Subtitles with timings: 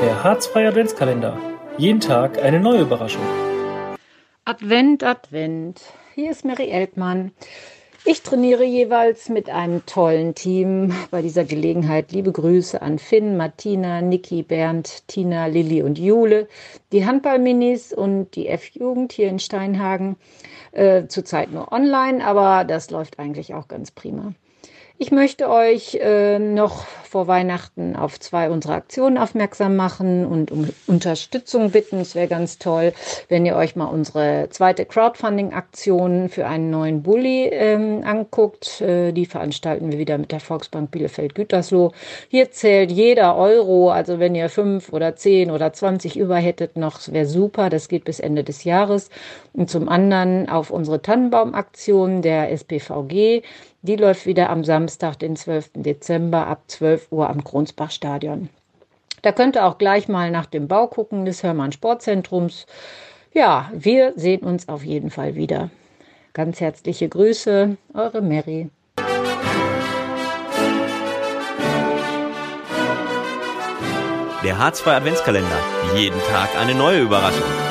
[0.00, 1.36] Der Harzfreie Adventskalender.
[1.76, 3.22] Jeden Tag eine neue Überraschung.
[4.44, 5.80] Advent, Advent.
[6.14, 7.32] Hier ist Mary Eltmann.
[8.04, 10.94] Ich trainiere jeweils mit einem tollen Team.
[11.10, 16.46] Bei dieser Gelegenheit liebe Grüße an Finn, Martina, Niki, Bernd, Tina, Lilly und Jule,
[16.92, 20.14] die Handballminis und die F-Jugend hier in Steinhagen.
[20.70, 24.32] Äh, zurzeit nur online, aber das läuft eigentlich auch ganz prima.
[25.00, 30.68] Ich möchte euch äh, noch vor Weihnachten auf zwei unserer Aktionen aufmerksam machen und um
[30.88, 32.00] Unterstützung bitten.
[32.00, 32.92] Es wäre ganz toll,
[33.28, 38.80] wenn ihr euch mal unsere zweite Crowdfunding-Aktion für einen neuen Bulli ähm, anguckt.
[38.80, 41.92] Äh, die veranstalten wir wieder mit der Volksbank Bielefeld-Gütersloh.
[42.28, 43.92] Hier zählt jeder Euro.
[43.92, 47.70] Also wenn ihr fünf oder zehn oder zwanzig über hättet noch, wäre super.
[47.70, 49.10] Das geht bis Ende des Jahres.
[49.52, 53.42] Und zum anderen auf unsere Tannenbaum-Aktion der SPVG.
[53.88, 55.70] Die läuft wieder am Samstag, den 12.
[55.76, 58.50] Dezember ab 12 Uhr am Kronsbach-Stadion.
[59.22, 62.66] Da könnt ihr auch gleich mal nach dem Bau gucken des Hörmann Sportzentrums.
[63.32, 65.70] Ja, wir sehen uns auf jeden Fall wieder.
[66.34, 68.68] Ganz herzliche Grüße, eure Mary.
[74.44, 75.60] Der Hartz II Adventskalender.
[75.96, 77.67] Jeden Tag eine neue Überraschung.